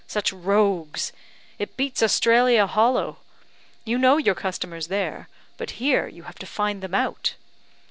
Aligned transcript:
such 0.07 0.33
rogues! 0.33 1.11
It 1.59 1.77
beats 1.77 2.01
Australia 2.01 2.65
hollow; 2.65 3.17
you 3.85 3.99
know 3.99 4.17
your 4.17 4.33
customers 4.33 4.87
there 4.87 5.29
but 5.57 5.77
here 5.77 6.07
you 6.07 6.23
have 6.23 6.39
to 6.39 6.47
find 6.47 6.81
them 6.81 6.95
out. 6.95 7.35